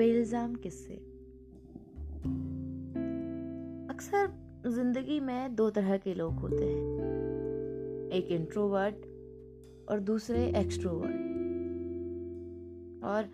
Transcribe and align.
बेइल्जाम 0.00 0.54
किस्से। 0.54 0.94
अक्सर 3.90 4.30
ज़िंदगी 4.70 5.20
में 5.20 5.54
दो 5.54 5.70
तरह 5.70 5.96
के 5.96 6.14
लोग 6.14 6.32
होते 6.32 6.64
हैं। 6.64 6.98
एक 8.10 8.28
इंट्रोवर्ट 8.30 8.94
और 9.90 10.00
दूसरे 10.00 10.52
एक्सट्रोवर्ट। 10.56 11.10
और 13.04 13.28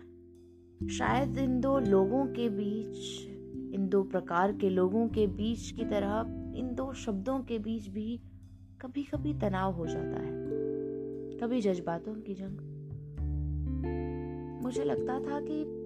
शायद 0.87 1.37
इन 1.37 1.61
दो 1.61 1.79
लोगों 1.79 2.25
के 2.25 2.49
बीच, 2.49 3.27
इन 3.75 3.89
दो 3.89 4.03
प्रकार 4.03 4.51
के 4.51 4.69
लोगों 4.69 5.07
के 5.07 5.27
बीच 5.27 5.71
की 5.71 5.85
तरह, 5.85 6.25
इन 6.57 6.75
दो 6.75 6.93
शब्दों 6.93 7.39
के 7.39 7.59
बीच 7.59 7.87
भी 7.87 8.21
कभी 8.81 9.03
कभी 9.03 9.33
तनाव 9.33 9.73
हो 9.73 9.87
जाता 9.87 10.19
है। 10.21 10.31
कभी 11.37 11.61
जज्बातों 11.61 12.15
की 12.15 12.33
जंग। 12.33 12.57
मुझे 14.63 14.83
लगता 14.83 15.19
था 15.19 15.41
कि 15.41 15.76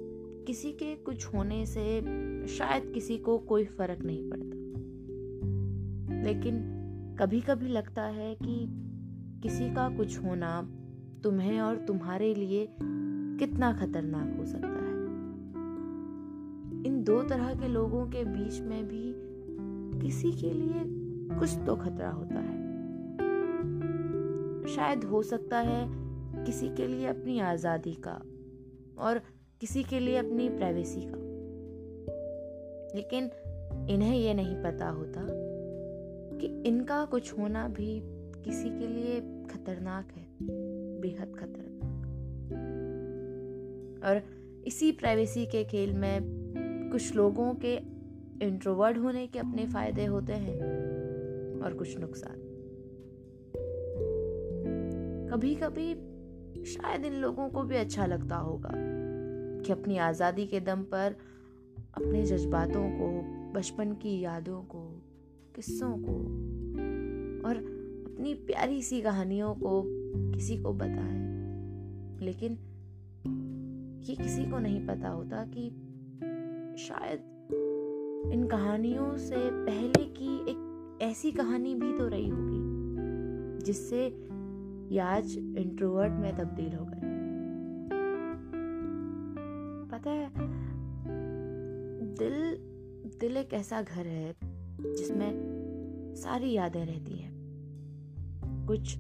किसी 0.47 0.71
के 0.71 0.95
कुछ 0.95 1.25
होने 1.25 1.65
से 1.65 2.01
शायद 2.47 2.91
किसी 2.93 3.17
को 3.17 3.37
कोई 3.37 3.65
फ़र्क 3.65 4.01
नहीं 4.01 4.29
पड़ता। 4.29 4.57
लेकिन 6.23 6.59
कभी 7.19 7.41
कभी 7.41 7.67
लगता 7.67 8.03
है 8.03 8.35
कि 8.35 8.65
किसी 9.43 9.69
का 9.73 9.89
कुछ 9.89 10.17
होना 10.17 10.61
तुम्हें 11.23 11.61
और 11.61 11.77
तुम्हारे 11.77 12.33
लिए 12.35 12.67
कितना 13.39 13.73
खतरनाक 13.73 14.37
हो 14.39 14.45
सकता 14.45 14.67
है। 14.67 14.91
इन 16.85 17.03
दो 17.03 17.21
तरह 17.23 17.53
के 17.53 17.67
लोगों 17.67 18.05
के 18.05 18.23
बीच 18.23 18.59
में 18.61 18.87
भी 18.87 19.13
किसी 19.99 20.31
के 20.31 20.53
लिए 20.53 20.83
कुछ 21.39 21.57
तो 21.65 21.75
खतरा 21.75 22.09
होता 22.09 22.39
है। 22.39 22.59
शायद 24.75 25.03
हो 25.03 25.23
सकता 25.23 25.59
है 25.59 25.85
किसी 26.45 26.69
के 26.69 26.87
लिए 26.87 27.05
अपनी 27.05 27.39
आज़ादी 27.39 27.93
का 28.07 28.21
और 28.97 29.21
किसी 29.61 29.83
के 29.83 29.99
लिए 29.99 30.17
अपनी 30.17 30.49
प्राइवेसी 30.49 31.01
का। 31.01 31.17
लेकिन 32.95 33.23
इन्हें 33.89 34.19
यह 34.19 34.33
नहीं 34.33 34.55
पता 34.55 34.89
होता 34.89 35.27
कि 36.37 36.63
इनका 36.69 37.05
कुछ 37.05 37.37
होना 37.37 37.67
भी 37.67 38.01
किसी 38.45 38.69
के 38.69 38.87
लिए 38.87 39.19
खतरनाक 39.21 40.11
है, 40.11 40.27
बेहद 40.99 41.35
खतरनाक। 41.35 42.05
और 44.03 44.21
इसी 44.65 44.91
प्राइवेसी 44.91 45.45
के 45.45 45.63
खेल 45.63 45.93
में 45.93 46.19
कुछ 46.91 47.15
लोगों 47.15 47.53
के 47.53 47.75
इंट्रोवर्ड 48.45 48.97
होने 48.97 49.27
के 49.27 49.39
अपने 49.39 49.65
फ़ायदे 49.65 50.05
होते 50.05 50.33
हैं 50.33 50.61
और 51.61 51.73
कुछ 51.73 51.97
नुकसान। 51.97 52.37
कभी 55.31 55.55
कभी 55.55 55.93
शायद 56.65 57.05
इन 57.05 57.13
लोगों 57.13 57.49
को 57.49 57.63
भी 57.63 57.75
अच्छा 57.75 58.05
लगता 58.05 58.35
होगा। 58.35 59.00
कि 59.71 59.79
अपनी 59.79 59.97
आज़ादी 59.97 60.45
के 60.45 60.59
दम 60.59 60.81
पर 60.83 61.15
अपने 61.93 62.23
जज्बातों 62.23 62.83
को, 62.89 63.07
बचपन 63.53 63.93
की 63.93 64.19
यादों 64.19 64.61
को, 64.61 64.79
किस्सों 65.55 65.91
को 65.97 66.15
और 67.47 67.57
अपनी 68.07 68.33
प्यारी 68.33 68.81
सी 68.81 69.01
कहानियों 69.01 69.53
को 69.55 69.83
किसी 70.31 70.57
को 70.57 70.73
बताएँ 70.73 72.19
लेकिन 72.21 72.57
ये 74.03 74.15
किसी 74.15 74.45
को 74.45 74.59
नहीं 74.59 74.85
पता 74.87 75.09
होता 75.09 75.43
कि 75.45 75.69
शायद 76.83 77.19
इन 78.33 78.47
कहानियों 78.51 79.17
से 79.17 79.35
पहले 79.37 80.05
की 80.05 80.35
एक 80.51 80.99
ऐसी 81.01 81.31
कहानी 81.31 81.75
भी 81.75 81.97
तो 81.97 82.07
रही 82.07 82.29
होगी, 82.29 83.63
जिससे 83.63 84.05
ये 84.95 84.99
आज 84.99 85.37
इंट्रोवर्ट 85.37 86.11
में 86.11 86.35
तब्दील 86.37 86.73
हो 86.73 86.85
गए। 86.85 87.20
पता 90.01 90.11
है, 90.11 90.31
दिल 92.15 92.57
दिल 93.19 93.37
एक 93.37 93.53
ऐसा 93.53 93.81
घर 93.81 94.07
है 94.07 94.35
जिसमें 94.97 95.33
सारी 96.15 96.51
यादें 96.51 96.85
रहती 96.85 97.13
हैं। 97.13 97.31
कुछ 98.67 98.97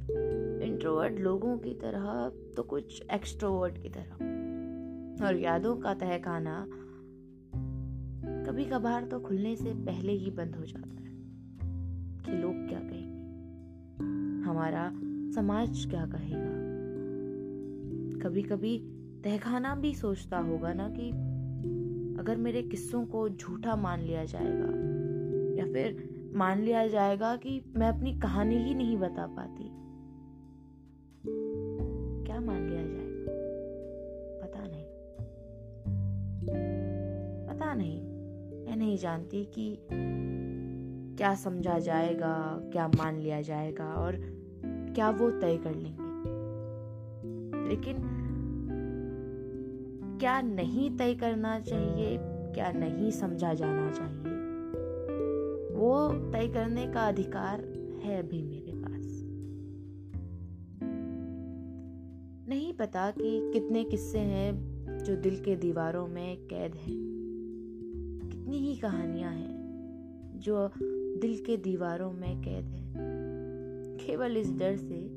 इंट्रोवर्ट 0.63 1.19
लोगों 1.19 1.57
की 1.57 1.73
तरह 1.73 2.31
तो 2.57 2.63
कुछ 2.63 3.03
एक्सट्रोवर्ट 3.11 3.77
की 3.77 3.89
तरह। 3.89 4.13
और 5.25 5.35
यादों 5.35 5.75
का 5.75 5.93
तहखाना 5.93 6.67
कभी 8.47 8.65
कभार 8.65 9.03
तो 9.03 9.19
खुलने 9.19 9.55
से 9.55 9.73
पहले 9.73 10.11
ही 10.11 10.31
बंद 10.31 10.55
हो 10.55 10.65
जाता 10.65 11.03
है 11.03 11.11
कि 12.25 12.41
लोग 12.41 12.67
क्या 12.67 12.79
कहेंगे। 12.79 13.21
हमारा 14.43 14.91
समाज 15.31 15.85
क्या 15.89 16.05
कहेगा? 16.05 16.61
कभी 18.23 18.43
कभी 18.43 19.00
तहखाना 19.23 19.75
भी 19.75 19.93
सोचता 19.93 20.37
होगा 20.37 20.73
ना 20.73 20.89
कि 20.89 21.11
अगर 22.21 22.37
मेरे 22.37 22.61
किस्सों 22.61 23.05
को 23.05 23.29
झूठा 23.29 23.75
मान 23.75 23.99
लिया 23.99 24.25
जाएगा, 24.25 24.91
या 25.61 25.73
फिर 25.73 26.09
मान 26.35 26.61
लिया 26.61 26.87
जाएगा 26.87 27.35
कि 27.35 27.73
मैं 27.77 27.87
अपनी 27.89 28.19
कहानी 28.19 28.55
ही 28.55 28.75
नहीं 28.75 28.97
बता 28.97 29.27
पाती। 29.27 29.63
क्या 32.25 32.39
मान 32.39 32.69
लिया 32.69 32.81
जाएगा? 32.81 33.25
पता 34.41 34.67
नहीं। 34.67 34.85
पता 37.47 37.73
नहीं। 37.73 38.01
मैं 38.65 38.75
नहीं 38.75 38.97
जानती 38.97 39.45
कि 39.45 39.87
क्या 41.17 41.35
समझा 41.35 41.79
जाएगा, 41.79 42.61
क्या 42.73 42.87
मान 42.87 43.19
लिया 43.19 43.41
जाएगा 43.41 43.93
और 43.93 44.15
क्या 44.95 45.09
वो 45.09 45.31
तय 45.31 45.57
कर 45.57 45.75
लेंगे। 45.75 46.11
लेकिन 47.69 48.20
क्या 50.21 50.41
नहीं 50.41 50.97
तय 50.97 51.13
करना 51.13 51.59
चाहिए, 51.59 52.17
क्या 52.21 52.71
नहीं 52.71 53.11
समझा 53.11 53.53
जाना 53.53 53.91
चाहिए? 53.91 54.35
वो 55.75 56.09
तय 56.31 56.47
करने 56.47 56.87
का 56.87 57.07
अधिकार 57.07 57.59
है 58.03 58.19
अभी 58.19 58.43
मेरे 58.43 58.71
पास। 58.75 59.21
नहीं 62.49 62.73
पता 62.73 63.11
कि 63.11 63.51
कितने 63.53 63.83
किस्से 63.83 64.19
हैं 64.19 64.53
जो 65.03 65.15
दिल 65.15 65.35
के 65.43 65.55
दीवारों 65.55 66.07
में 66.07 66.37
कैद 66.37 66.75
हैं। 66.75 66.99
कितनी 68.31 68.57
ही 68.57 68.75
कहानियाँ 68.75 69.33
हैं 69.33 69.57
जो 70.35 70.71
दिल 71.21 71.43
के 71.45 71.57
दीवारों 71.57 72.11
में 72.11 72.41
कैद 72.41 72.65
हैं। 72.65 72.93
केवल 74.07 74.37
इस 74.37 74.53
डर 74.53 74.75
से 74.75 75.09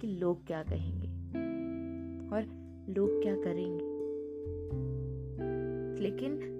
कि 0.00 0.06
लोग 0.06 0.46
क्या 0.46 0.62
कहेंगे 0.62 1.08
और 2.28 2.42
लोग 2.88 3.22
क्या 3.22 3.34
करेंगे। 3.34 3.95
लेकिन 6.00 6.52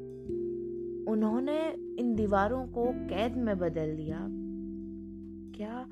उन्होंने 1.09 1.73
इन 1.99 2.15
दीवारों 2.15 2.67
को 2.67 2.85
कैद 2.93 3.37
में 3.37 3.59
बदल 3.59 3.97
दिया। 3.97 4.29
क्या 5.57 5.87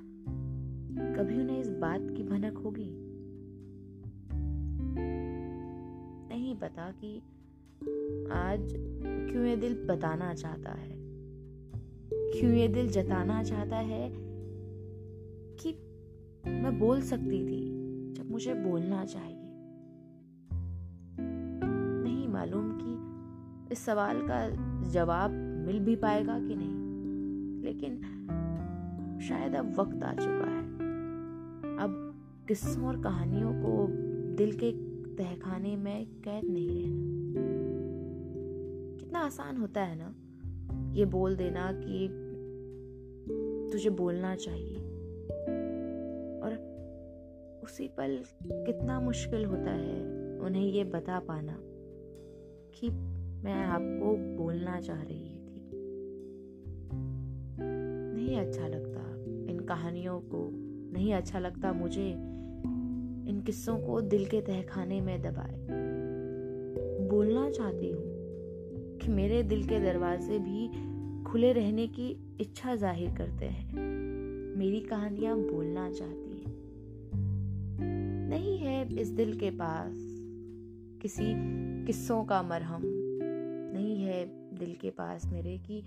कभी 1.16 1.38
उन्हें 1.38 1.60
इस 1.60 1.70
बात 1.70 2.00
की 2.00 2.22
भनक 2.22 2.58
होगी? 2.58 3.04
नहीं 6.28 6.56
पता 6.56 6.90
कि 6.90 7.18
आज 8.32 8.74
क्यों 9.30 9.44
ये 9.44 9.56
दिल 9.56 9.86
बताना 9.86 10.34
चाहता 10.34 10.72
है। 10.72 10.94
क्यों 12.12 12.52
ये 12.52 12.68
दिल 12.68 12.88
जताना 12.88 13.42
चाहता 13.42 13.76
है 13.76 14.10
कि 15.56 15.70
मैं 16.50 16.78
बोल 16.78 17.00
सकती 17.00 17.46
थी 17.46 17.70
जब 18.12 18.30
मुझे 18.30 18.54
बोलना 18.54 19.04
चाहिए। 19.04 19.40
नहीं 22.04 22.28
मालूम 22.28 22.78
कि 22.82 23.13
इस 23.74 23.84
सवाल 23.84 24.16
का 24.20 24.50
जवाब 24.90 25.30
मिल 25.66 25.80
भी 25.80 25.96
पाएगा 25.96 26.38
कि 26.38 26.54
नहीं? 26.56 26.74
लेकिन 27.62 27.96
शायद 29.28 29.54
अब 29.54 29.80
वक्त 29.80 30.02
आ 30.02 30.12
चुका 30.12 30.50
है। 30.50 30.74
अब 31.78 32.14
किस्सों 32.48 32.84
और 32.84 33.02
कहानियों 33.02 33.52
को 33.52 33.86
दिल 34.36 34.52
के 34.52 34.72
तहखाने 35.14 35.76
में 35.76 36.06
कैद 36.06 36.44
नहीं 36.44 36.68
रहना। 36.68 37.04
कितना 38.96 39.18
आसान 39.18 39.56
होता 39.56 39.80
है 39.80 39.98
ना, 39.98 40.14
ये 40.94 41.04
बोल 41.04 41.36
देना 41.36 41.72
कि 41.72 42.08
तुझे 43.72 43.90
बोलना 43.90 44.36
चाहिए। 44.36 44.76
और 46.40 46.52
उसी 47.64 47.88
पल 47.88 48.22
कितना 48.52 49.00
मुश्किल 49.00 49.44
होता 49.44 49.70
है 49.70 50.04
उन्हें 50.38 50.66
ये 50.66 50.84
बता 50.84 51.18
पाना 51.18 51.56
कि 52.74 53.13
मैं 53.44 53.64
आपको 53.64 54.36
बोलना 54.42 54.80
चाह 54.80 55.02
रही 55.02 55.18
थी। 55.18 55.70
नहीं 58.14 58.36
अच्छा 58.36 58.68
लगता। 58.68 59.00
इन 59.52 59.60
कहानियों 59.68 60.20
को 60.20 60.50
नहीं 60.92 61.14
अच्छा 61.14 61.38
लगता 61.38 61.72
मुझे। 61.72 62.10
इन 63.28 63.42
किस्सों 63.46 63.78
को 63.78 64.00
दिल 64.00 64.26
के 64.26 64.40
तहखाने 64.40 65.00
में 65.00 65.22
दबाए। 65.22 65.66
बोलना 67.08 67.50
चाहती 67.50 67.90
हूँ 67.90 68.04
कि 68.98 69.08
मेरे 69.08 69.42
दिल 69.42 69.68
के 69.68 69.80
दरवाजे 69.80 70.38
भी 70.38 70.68
खुले 71.24 71.52
रहने 71.52 71.86
की 71.86 72.36
इच्छा 72.40 72.76
ज़ाहिर 72.76 73.10
करते 73.10 73.46
हैं। 73.46 73.72
मेरी 74.56 74.80
कहानियाँ 74.80 75.38
बोलना 75.38 75.90
चाहती 75.90 76.24
नहीं 78.28 78.58
है 78.58 79.00
इस 79.00 79.08
दिल 79.08 79.38
के 79.38 79.50
पास 79.50 79.92
किसी 81.02 81.24
किस्सों 81.84 82.24
का 82.24 82.42
मरहम। 82.42 83.03
दिल 84.30 84.74
के 84.74 84.90
पास 84.90 85.26
मेरे 85.26 85.58
कि 85.58 85.84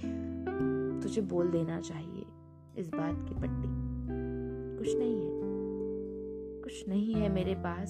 तुझे 1.03 1.21
बोल 1.21 1.47
देना 1.47 1.79
चाहिए 1.81 2.25
इस 2.77 2.89
बात 2.89 3.29
की 3.29 3.35
पट्टी। 3.35 3.67
कुछ 4.77 4.97
नहीं 4.97 5.21
है। 5.21 5.29
कुछ 6.63 6.89
नहीं 6.89 7.13
है 7.13 7.29
मेरे 7.29 7.55
पास 7.55 7.89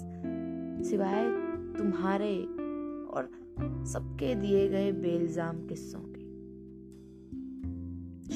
सिवाय 0.90 1.24
तुम्हारे 1.78 2.42
और 3.08 3.30
सबके 3.86 4.36
दिए 4.36 4.70
गए 4.70 4.92
बेल्जाम 4.92 5.68
किस्सों 5.68 6.00
के। 6.00 6.28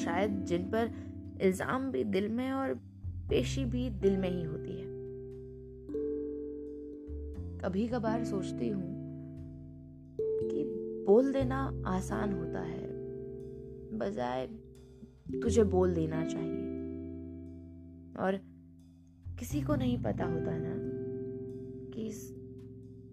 शायद 0.00 0.44
जिन 0.44 0.62
पर 0.62 0.90
इल्ज़ाम 1.42 1.90
भी 1.90 2.04
दिल 2.04 2.28
में 2.28 2.52
और 2.52 2.74
पेशी 3.28 3.64
भी 3.64 3.90
दिल 3.90 4.16
में 4.16 4.30
ही 4.30 4.42
होती 4.42 4.72
है। 4.72 4.92
कभी 7.58 7.88
कभार 7.88 8.24
सोचती 8.24 8.68
हूँ 8.68 8.91
बोल 11.12 11.32
देना 11.32 11.82
आसान 11.86 12.32
होता 12.32 12.60
है। 12.60 12.86
बजाय 13.98 14.46
तुझे 15.42 15.64
बोल 15.64 15.94
देना 15.94 16.24
चाहिए। 16.24 16.66
और 18.18 18.40
किसी 19.38 19.60
को 19.60 19.74
नहीं 19.74 20.02
पता 20.02 20.24
होता 20.24 20.58
ना 20.58 20.74
कि 21.90 22.06
इस, 22.06 22.36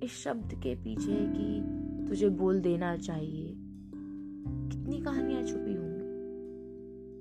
इस 0.04 0.12
शब्द 0.12 0.54
के 0.54 0.76
पीछे 0.76 1.18
कि 1.20 1.62
तुझे 2.08 2.30
बोल 2.30 2.62
देना 2.62 2.98
चाहिए। 2.98 3.48
कितनी 4.70 5.02
कहानियाँ 5.02 5.44
छुपी 5.44 5.74
होंगी 5.74 6.04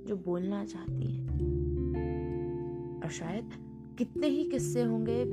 जो 0.04 0.16
बोलना 0.16 0.64
चाहती 0.64 1.12
हैं। 1.12 1.28
और 3.02 3.08
शायद 3.08 3.50
कितने 3.98 4.26
ही 4.26 4.44
किस्से 4.44 4.82
होंगे 4.82 5.24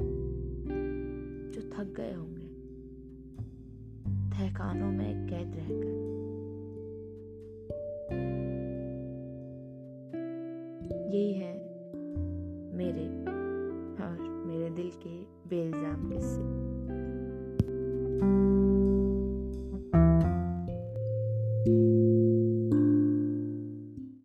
जो 1.52 1.62
थक 1.62 1.94
गए 1.98 2.14
होंगे 2.14 2.35
तहखानों 4.56 4.92
में 4.92 5.28
कैद 5.28 5.56
रहकर 5.56 5.94
यही 10.92 11.34
है 11.34 11.54
मेरे 12.78 13.06
और 14.04 14.18
मेरे 14.48 14.70
दिल 14.70 14.92
के 15.04 15.16
बेल्जाम 15.50 16.10
किस्से। 16.10 16.75